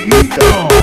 [0.00, 0.80] Latinoamericano.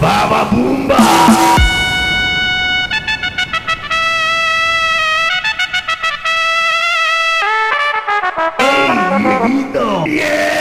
[0.00, 0.96] Bababumba.
[8.58, 10.04] Hey, Dieguito.
[10.06, 10.60] Yeah.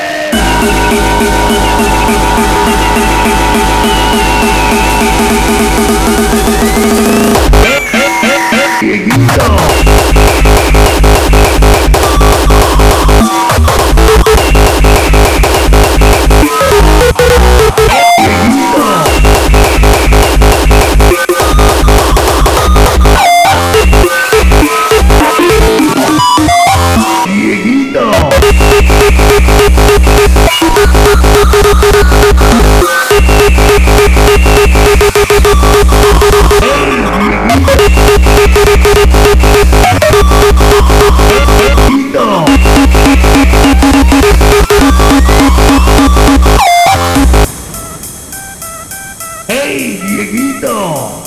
[49.79, 51.23] Hey, Dieguito.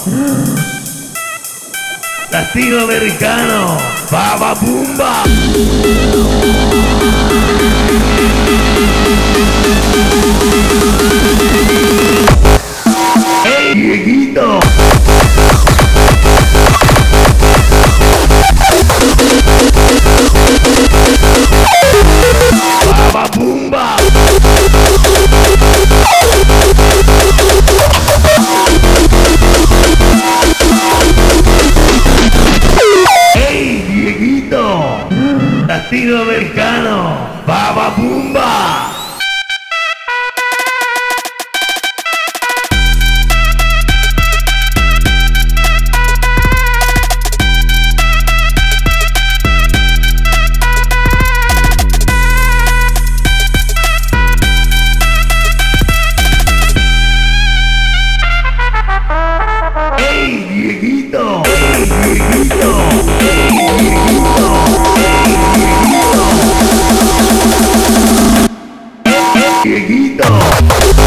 [2.29, 3.79] Latinoamericano.
[4.11, 5.23] Baba Bumba.
[13.43, 14.62] Hey, Dieguito.
[35.93, 37.43] Latinoamericano.
[37.45, 38.89] Baba Bumba.
[59.99, 61.43] Hey, Dieguito.
[61.45, 63.22] Hey, Dieguito.
[69.63, 71.02] Dieguito.